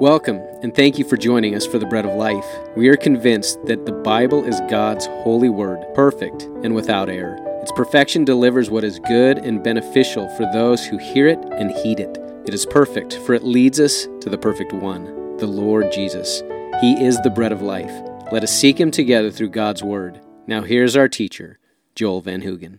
[0.00, 2.46] Welcome, and thank you for joining us for the Bread of Life.
[2.76, 7.36] We are convinced that the Bible is God's holy word, perfect and without error.
[7.62, 11.98] Its perfection delivers what is good and beneficial for those who hear it and heed
[11.98, 12.16] it.
[12.46, 16.44] It is perfect, for it leads us to the perfect one, the Lord Jesus.
[16.80, 17.90] He is the bread of life.
[18.30, 20.20] Let us seek him together through God's word.
[20.46, 21.58] Now here's our teacher,
[21.96, 22.78] Joel Van Hoogen.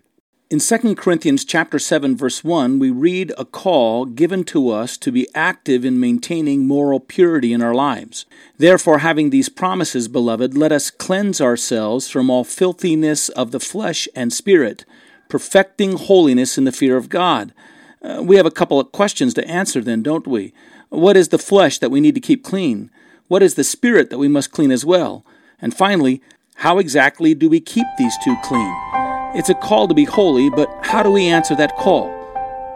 [0.52, 5.12] In 2 Corinthians chapter 7 verse 1, we read a call given to us to
[5.12, 8.26] be active in maintaining moral purity in our lives.
[8.58, 14.08] Therefore, having these promises, beloved, let us cleanse ourselves from all filthiness of the flesh
[14.16, 14.86] and spirit,
[15.28, 17.54] perfecting holiness in the fear of God.
[18.02, 20.52] Uh, we have a couple of questions to answer then, don't we?
[20.90, 22.90] What is the flesh that we need to keep clean?
[23.28, 25.24] What is the spirit that we must clean as well?
[25.62, 26.24] And finally,
[26.56, 28.99] how exactly do we keep these two clean?
[29.36, 32.10] It's a call to be holy, but how do we answer that call?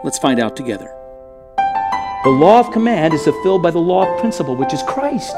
[0.04, 0.94] Let's find out together.
[2.22, 5.36] The law of command is fulfilled by the law of principle, which is Christ,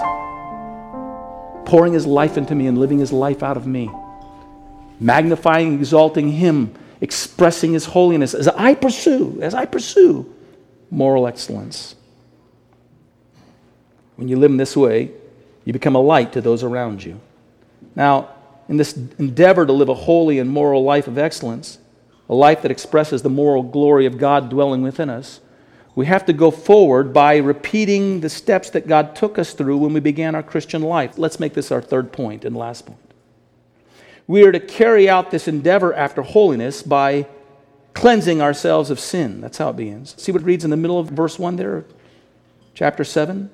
[1.65, 3.91] pouring his life into me and living his life out of me,
[5.01, 10.33] magnifying, exalting him, expressing his holiness as I pursue, as I pursue
[10.91, 11.95] moral excellence.
[14.17, 15.13] When you live in this way,
[15.65, 17.21] you become a light to those around you.
[17.95, 18.36] Now,
[18.69, 21.79] in this endeavor to live a holy and moral life of excellence,
[22.29, 25.41] a life that expresses the moral glory of God dwelling within us,
[25.95, 29.95] we have to go forward by repeating the steps that God took us through when
[29.95, 31.17] we began our Christian life.
[31.17, 32.99] Let's make this our third point and last point.
[34.27, 37.27] We are to carry out this endeavor after holiness by
[37.95, 39.41] cleansing ourselves of sin.
[39.41, 40.21] That's how it begins.
[40.21, 41.87] See what it reads in the middle of verse 1 there,
[42.75, 43.49] chapter 7?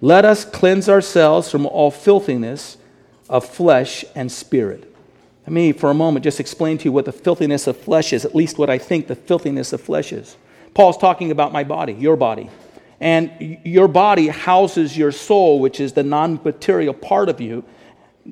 [0.00, 2.76] Let us cleanse ourselves from all filthiness
[3.32, 4.94] of flesh and spirit.
[5.46, 8.26] Let me, for a moment, just explain to you what the filthiness of flesh is,
[8.26, 10.36] at least what I think the filthiness of flesh is.
[10.74, 12.50] Paul's talking about my body, your body.
[13.00, 17.64] And your body houses your soul, which is the non material part of you.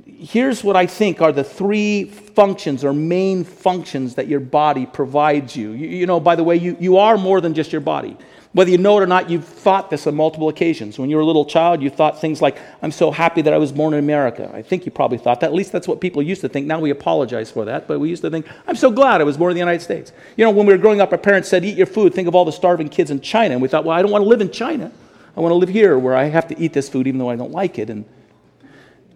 [0.04, 5.56] Here's what I think are the three functions or main functions that your body provides
[5.56, 5.72] you.
[5.72, 8.16] You, you know, by the way, you, you are more than just your body.
[8.52, 10.98] Whether you know it or not, you've thought this on multiple occasions.
[10.98, 13.58] When you were a little child, you thought things like, I'm so happy that I
[13.58, 14.50] was born in America.
[14.52, 15.46] I think you probably thought that.
[15.46, 16.66] At least that's what people used to think.
[16.66, 19.36] Now we apologize for that, but we used to think, I'm so glad I was
[19.36, 20.12] born in the United States.
[20.36, 22.12] You know, when we were growing up, our parents said, Eat your food.
[22.12, 23.54] Think of all the starving kids in China.
[23.54, 24.90] And we thought, Well, I don't want to live in China.
[25.36, 27.36] I want to live here where I have to eat this food even though I
[27.36, 27.88] don't like it.
[27.88, 28.04] And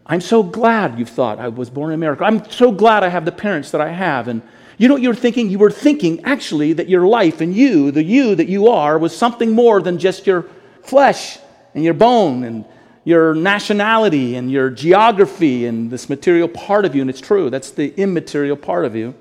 [0.07, 2.25] I'm so glad you've thought I was born in America.
[2.25, 4.29] I'm so glad I have the parents that I have.
[4.29, 4.43] And
[4.77, 5.49] you know what you were thinking?
[5.49, 9.17] You were thinking actually that your life and you, the you that you are, was
[9.17, 10.47] something more than just your
[10.83, 11.39] flesh
[11.75, 12.65] and your bone and
[13.05, 17.01] your nationality and your geography and this material part of you.
[17.01, 19.15] And it's true, that's the immaterial part of you.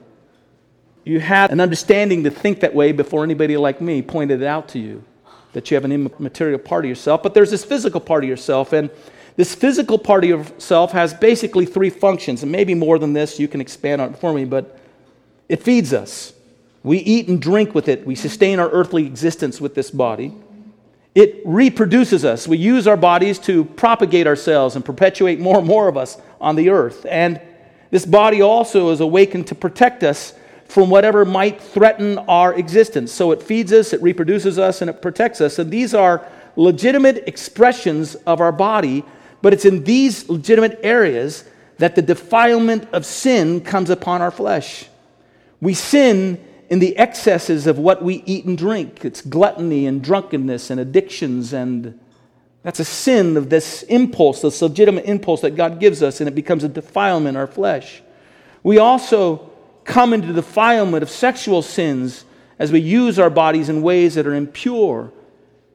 [1.06, 4.70] You had an understanding to think that way before anybody like me pointed it out
[4.70, 5.04] to you
[5.52, 7.22] that you have an immaterial part of yourself.
[7.22, 8.74] But there's this physical part of yourself.
[8.74, 8.90] And
[9.36, 12.44] this physical part of yourself has basically three functions.
[12.44, 14.46] And maybe more than this, you can expand on it for me.
[14.46, 14.80] But
[15.50, 16.34] it feeds us.
[16.84, 18.06] We eat and drink with it.
[18.06, 20.34] We sustain our earthly existence with this body.
[21.16, 22.48] It reproduces us.
[22.48, 26.56] We use our bodies to propagate ourselves and perpetuate more and more of us on
[26.56, 27.06] the earth.
[27.10, 27.40] And
[27.92, 30.34] this body also is awakened to protect us
[30.66, 33.12] from whatever might threaten our existence.
[33.12, 35.60] So it feeds us, it reproduces us, and it protects us.
[35.60, 39.06] And these are legitimate expressions of our body,
[39.44, 41.44] but it's in these legitimate areas
[41.78, 44.88] that the defilement of sin comes upon our flesh.
[45.60, 49.04] We sin in the excesses of what we eat and drink.
[49.04, 52.00] It's gluttony and drunkenness and addictions, and
[52.64, 56.36] that's a sin of this impulse, this legitimate impulse that God gives us, and it
[56.36, 58.02] becomes a defilement in our flesh.
[58.64, 59.52] We also
[59.84, 62.24] come into the defilement of sexual sins
[62.58, 65.12] as we use our bodies in ways that are impure.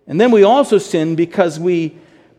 [0.07, 1.99] And then we also sin because we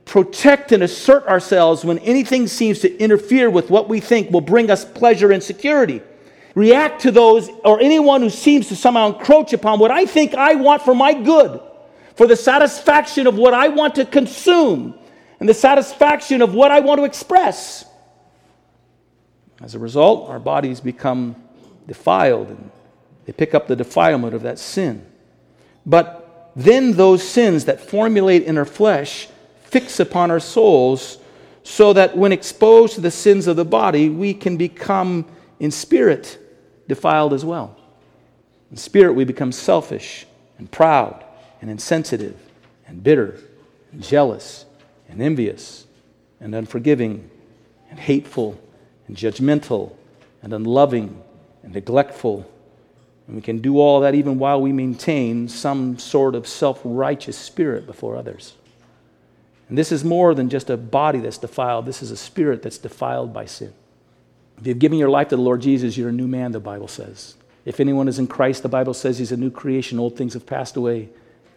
[0.09, 4.71] protect and assert ourselves when anything seems to interfere with what we think will bring
[4.71, 6.01] us pleasure and security
[6.55, 10.55] react to those or anyone who seems to somehow encroach upon what I think I
[10.55, 11.61] want for my good,
[12.15, 14.97] for the satisfaction of what I want to consume,
[15.39, 17.85] and the satisfaction of what I want to express.
[19.61, 21.35] As a result, our bodies become
[21.87, 22.71] defiled and
[23.25, 25.05] they pick up the defilement of that sin.
[25.85, 29.27] But then those sins that formulate in our flesh
[29.69, 31.17] fix upon our souls
[31.63, 35.25] so that when exposed to the sins of the body, we can become
[35.59, 36.39] in spirit
[36.87, 37.77] defiled as well.
[38.71, 40.25] In spirit, we become selfish
[40.57, 41.23] and proud
[41.61, 42.35] and insensitive
[42.87, 43.39] and bitter
[43.91, 44.65] and jealous
[45.07, 45.85] and envious
[46.39, 47.29] and unforgiving
[47.89, 48.59] and hateful
[49.07, 49.93] and judgmental
[50.41, 51.21] and unloving
[51.63, 52.49] and neglectful.
[53.27, 57.37] And we can do all that even while we maintain some sort of self righteous
[57.37, 58.53] spirit before others.
[59.69, 62.79] And this is more than just a body that's defiled, this is a spirit that's
[62.79, 63.73] defiled by sin.
[64.59, 66.87] If you've given your life to the Lord Jesus, you're a new man, the Bible
[66.87, 67.35] says.
[67.65, 69.99] If anyone is in Christ, the Bible says he's a new creation.
[69.99, 71.09] Old things have passed away,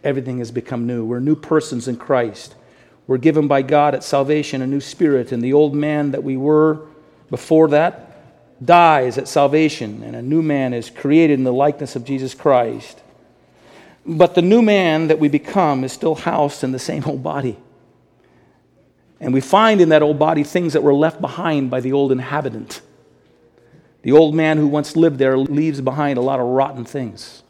[0.03, 1.03] everything has become new.
[1.03, 2.55] We're new persons in Christ.
[3.07, 6.37] We're given by God at salvation a new spirit, and the old man that we
[6.37, 6.85] were
[7.29, 8.11] before that
[8.63, 13.01] dies at salvation, and a new man is created in the likeness of Jesus Christ.
[14.05, 17.57] But the new man that we become is still housed in the same old body.
[19.23, 22.11] And we find in that old body things that were left behind by the old
[22.11, 22.81] inhabitant.
[24.01, 27.41] The old man who once lived there leaves behind a lot of rotten things,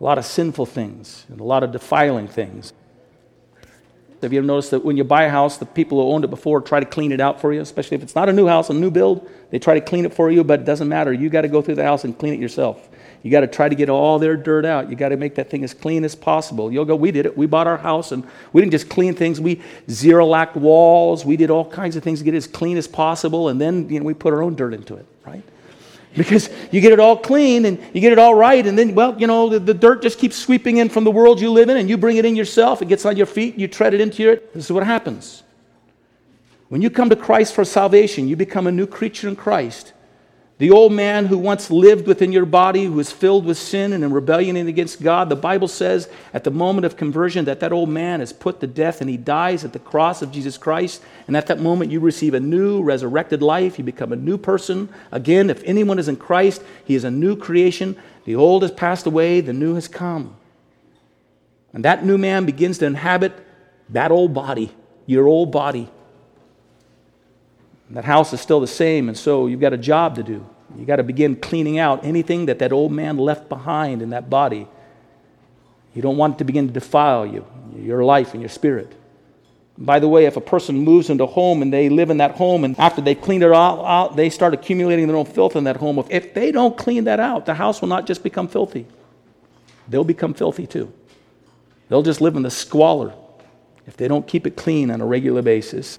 [0.00, 2.72] a lot of sinful things, and a lot of defiling things.
[4.22, 6.30] Have you ever noticed that when you buy a house, the people who owned it
[6.30, 8.70] before try to clean it out for you, especially if it's not a new house,
[8.70, 9.28] a new build?
[9.50, 11.12] They try to clean it for you, but it doesn't matter.
[11.12, 12.88] You got to go through the house and clean it yourself.
[13.22, 14.88] You got to try to get all their dirt out.
[14.88, 16.72] You got to make that thing as clean as possible.
[16.72, 17.36] You'll go, we did it.
[17.36, 19.40] We bought our house and we didn't just clean things.
[19.40, 21.24] We zero lacked walls.
[21.24, 23.48] We did all kinds of things to get it as clean as possible.
[23.48, 25.42] And then you know, we put our own dirt into it, right?
[26.16, 29.18] because you get it all clean and you get it all right and then well
[29.20, 31.76] you know the, the, dirt just keeps sweeping in from the world you live in
[31.76, 34.28] and you bring it in yourself it gets on your feet you tread it into
[34.28, 35.42] it this is what happens
[36.68, 39.92] when you come to christ for salvation you become a new creature in christ
[40.60, 44.04] the old man who once lived within your body, who was filled with sin and
[44.04, 47.88] in rebellion against God, the Bible says at the moment of conversion that that old
[47.88, 51.00] man is put to death and he dies at the cross of Jesus Christ.
[51.26, 53.78] And at that moment, you receive a new resurrected life.
[53.78, 54.90] You become a new person.
[55.10, 57.96] Again, if anyone is in Christ, he is a new creation.
[58.26, 60.36] The old has passed away, the new has come.
[61.72, 63.32] And that new man begins to inhabit
[63.88, 64.74] that old body,
[65.06, 65.88] your old body.
[67.90, 70.46] That house is still the same, and so you've got a job to do.
[70.76, 74.30] You've got to begin cleaning out anything that that old man left behind in that
[74.30, 74.68] body.
[75.94, 77.44] You don't want it to begin to defile you,
[77.76, 78.94] your life and your spirit.
[79.76, 82.32] By the way, if a person moves into a home and they live in that
[82.32, 85.64] home, and after they clean it all out, they start accumulating their own filth in
[85.64, 86.04] that home.
[86.10, 88.86] If they don't clean that out, the house will not just become filthy,
[89.88, 90.92] they'll become filthy too.
[91.88, 93.14] They'll just live in the squalor
[93.86, 95.98] if they don't keep it clean on a regular basis.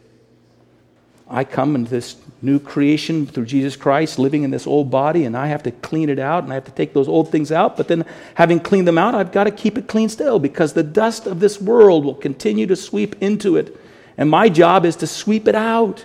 [1.31, 5.37] I come into this new creation through Jesus Christ, living in this old body, and
[5.37, 7.77] I have to clean it out and I have to take those old things out.
[7.77, 8.05] But then,
[8.35, 11.39] having cleaned them out, I've got to keep it clean still because the dust of
[11.39, 13.79] this world will continue to sweep into it.
[14.17, 16.03] And my job is to sweep it out.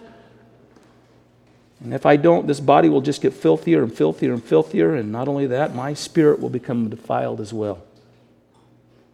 [1.83, 4.95] And if I don't, this body will just get filthier and filthier and filthier.
[4.95, 7.83] And not only that, my spirit will become defiled as well.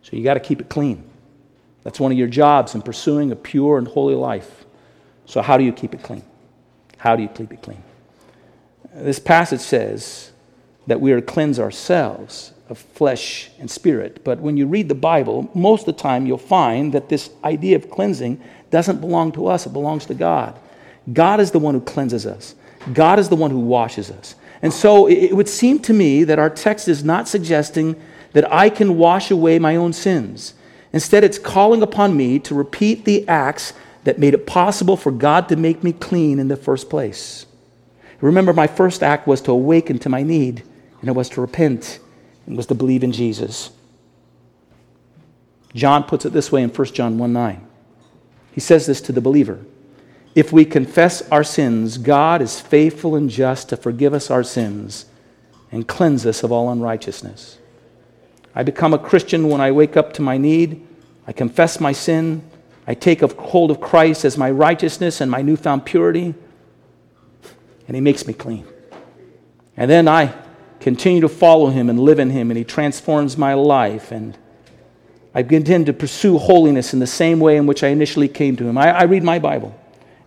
[0.03, 1.09] So you got to keep it clean.
[1.85, 4.62] That's one of your jobs in pursuing a pure and holy life.
[5.27, 6.23] So, how do you keep it clean?
[6.99, 7.83] How do you keep it clean?
[8.95, 10.33] This passage says
[10.87, 14.25] that we are to cleanse ourselves of flesh and spirit.
[14.25, 17.77] But when you read the Bible, most of the time you'll find that this idea
[17.77, 18.41] of cleansing
[18.71, 20.59] doesn't belong to us, it belongs to God.
[21.13, 22.55] God is the one who cleanses us,
[22.93, 24.35] God is the one who washes us.
[24.63, 28.01] And so it would seem to me that our text is not suggesting
[28.33, 30.55] that I can wash away my own sins.
[30.93, 33.73] Instead, it's calling upon me to repeat the acts
[34.05, 37.47] that made it possible for God to make me clean in the first place.
[38.21, 40.63] Remember, my first act was to awaken to my need,
[41.01, 41.99] and it was to repent,
[42.47, 43.71] and was to believe in Jesus.
[45.75, 47.67] John puts it this way in 1 John 1 9.
[48.53, 49.65] He says this to the believer
[50.35, 55.07] If we confess our sins, God is faithful and just to forgive us our sins
[55.71, 57.59] and cleanse us of all unrighteousness.
[58.55, 60.87] I become a Christian when I wake up to my need,
[61.27, 62.43] I confess my sin,
[62.87, 66.35] I take hold of Christ as my righteousness and my newfound purity,
[67.87, 68.67] and He makes me clean.
[69.77, 70.35] And then I
[70.81, 74.11] continue to follow Him and live in Him, and He transforms my life.
[74.11, 74.37] And
[75.35, 78.65] I begin to pursue holiness in the same way in which I initially came to
[78.65, 78.77] Him.
[78.77, 79.79] I, I read my Bible.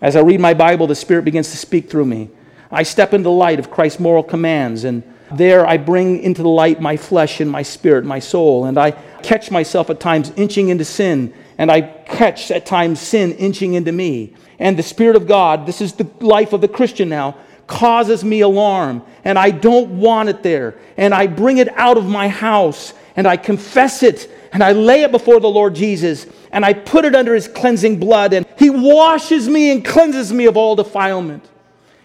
[0.01, 2.29] As I read my Bible, the Spirit begins to speak through me.
[2.71, 6.49] I step into the light of Christ's moral commands, and there I bring into the
[6.49, 8.91] light my flesh and my spirit, my soul, and I
[9.25, 13.91] catch myself at times inching into sin and I catch at times sin inching into
[13.91, 14.33] me.
[14.59, 18.41] And the Spirit of God, this is the life of the Christian now, causes me
[18.41, 20.75] alarm, and I don't want it there.
[20.97, 25.03] And I bring it out of my house, and I confess it, and I lay
[25.03, 28.69] it before the Lord Jesus, and I put it under His cleansing blood, and He
[28.69, 31.49] washes me and cleanses me of all defilement.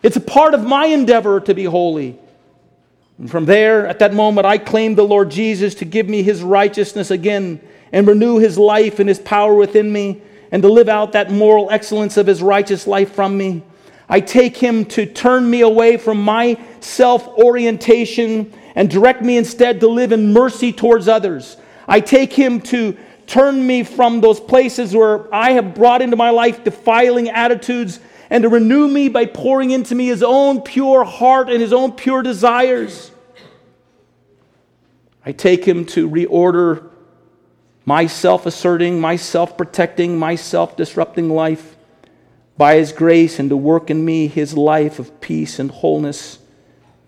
[0.03, 2.19] It's a part of my endeavor to be holy.
[3.21, 6.43] And from there, at that moment, I claim the Lord Jesus to give me His
[6.43, 7.61] righteousness again
[7.93, 10.21] and renew his life and his power within me
[10.53, 13.63] and to live out that moral excellence of his righteous life from me.
[14.09, 19.81] I take him to turn me away from my self orientation and direct me instead
[19.81, 21.57] to live in mercy towards others.
[21.87, 22.97] I take him to
[23.27, 28.01] turn me from those places where I have brought into my life defiling attitudes
[28.31, 31.93] and to renew me by pouring into me his own pure heart and his own
[31.93, 33.11] pure desires.
[35.27, 36.89] I take him to reorder
[37.85, 41.77] my self asserting, my self protecting, my self disrupting life
[42.57, 46.39] by his grace and to work in me his life of peace and wholeness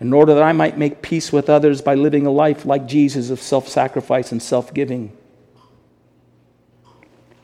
[0.01, 3.31] in order that I might make peace with others by living a life like Jesus
[3.31, 5.17] of self sacrifice and self giving.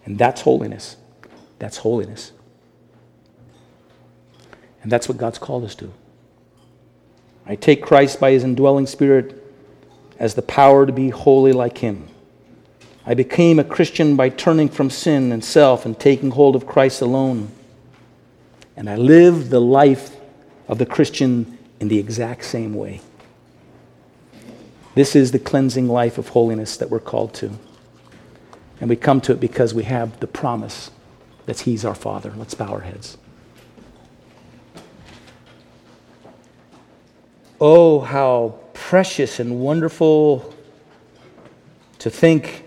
[0.04, 0.96] And that's holiness.
[1.60, 2.32] That's holiness.
[4.82, 5.92] And that's what God's called us to.
[7.46, 9.42] I take Christ by his indwelling spirit
[10.18, 12.08] as the power to be holy like him.
[13.06, 17.00] I became a Christian by turning from sin and self and taking hold of Christ
[17.00, 17.50] alone.
[18.76, 20.16] And I live the life
[20.68, 23.00] of the Christian in the exact same way.
[24.94, 27.52] This is the cleansing life of holiness that we're called to.
[28.80, 30.90] And we come to it because we have the promise
[31.46, 32.32] that He's our Father.
[32.36, 33.16] Let's bow our heads.
[37.60, 40.54] Oh, how precious and wonderful
[41.98, 42.64] to think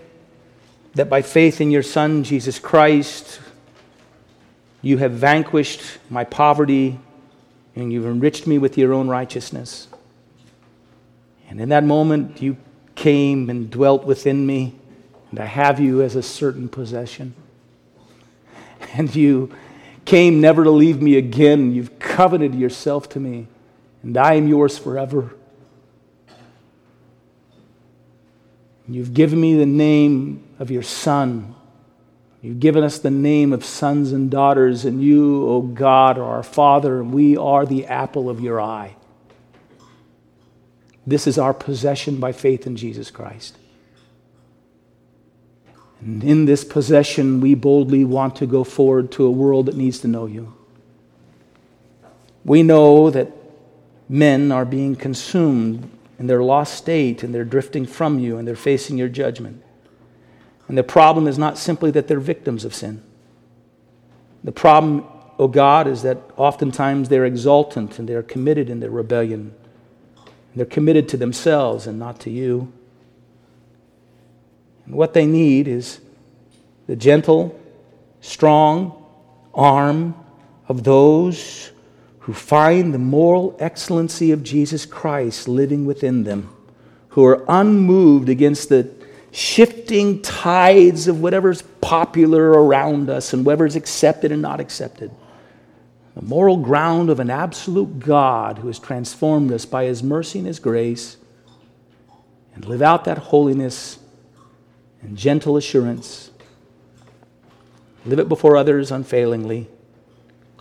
[0.94, 3.40] that by faith in your Son, Jesus Christ,
[4.82, 5.80] you have vanquished
[6.10, 6.98] my poverty
[7.74, 9.88] and you've enriched me with your own righteousness.
[11.48, 12.56] And in that moment, you
[12.94, 14.74] came and dwelt within me,
[15.30, 17.34] and I have you as a certain possession.
[18.94, 19.54] And you
[20.04, 21.74] came never to leave me again.
[21.74, 23.46] You've covenanted yourself to me,
[24.02, 25.34] and I am yours forever.
[28.88, 31.54] You've given me the name of your Son
[32.42, 36.24] You've given us the name of sons and daughters, and you, O oh God, are
[36.24, 38.96] our Father, and we are the apple of your eye.
[41.06, 43.56] This is our possession by faith in Jesus Christ.
[46.00, 50.00] And in this possession, we boldly want to go forward to a world that needs
[50.00, 50.52] to know you.
[52.44, 53.30] We know that
[54.12, 58.54] men are being consumed in their lost state, and they're drifting from you, and they're
[58.54, 59.62] facing your judgment.
[60.68, 63.02] And the problem is not simply that they're victims of sin.
[64.44, 68.90] The problem, O oh God, is that oftentimes they're exultant and they're committed in their
[68.90, 69.54] rebellion.
[70.54, 72.70] They're committed to themselves and not to you.
[74.84, 76.00] And what they need is
[76.86, 77.58] the gentle,
[78.20, 79.04] strong
[79.54, 80.14] arm
[80.68, 81.71] of those
[82.22, 86.54] who find the moral excellency of Jesus Christ living within them,
[87.10, 88.88] who are unmoved against the
[89.32, 95.10] shifting tides of whatever's popular around us and whatever's accepted and not accepted.
[96.14, 100.46] The moral ground of an absolute God who has transformed us by his mercy and
[100.46, 101.16] his grace,
[102.54, 103.98] and live out that holiness
[105.00, 106.30] and gentle assurance.
[108.04, 109.68] Live it before others unfailingly,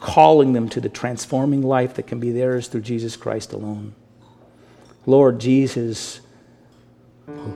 [0.01, 3.95] calling them to the transforming life that can be theirs through Jesus Christ alone.
[5.05, 6.19] Lord Jesus,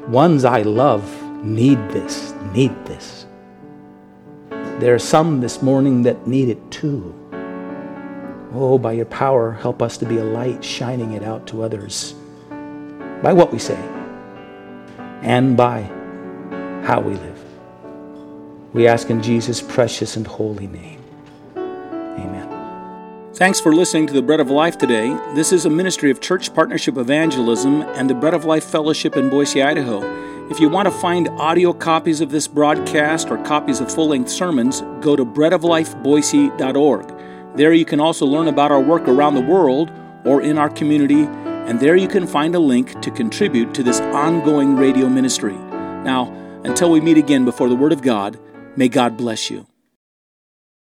[0.08, 1.04] Ones I love
[1.44, 3.26] need this, need this.
[4.80, 7.14] There are some this morning that need it too.
[8.54, 12.14] Oh, by your power, help us to be a light shining it out to others
[13.22, 13.80] by what we say
[15.22, 15.82] and by
[16.86, 17.44] how we live.
[18.74, 20.95] We ask in Jesus' precious and holy name.
[23.36, 25.10] Thanks for listening to the Bread of Life today.
[25.34, 29.30] This is a ministry of Church Partnership Evangelism and the Bread of Life Fellowship in
[29.30, 30.50] Boise, Idaho.
[30.50, 34.30] If you want to find audio copies of this broadcast or copies of full length
[34.30, 37.58] sermons, go to breadoflifeboise.org.
[37.58, 39.92] There you can also learn about our work around the world
[40.24, 44.00] or in our community, and there you can find a link to contribute to this
[44.00, 45.56] ongoing radio ministry.
[45.56, 46.32] Now,
[46.64, 48.40] until we meet again before the Word of God,
[48.78, 49.68] may God bless you.